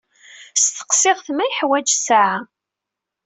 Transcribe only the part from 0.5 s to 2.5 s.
Steqsiɣ-t ma yeḥwaǧ ssaɛa.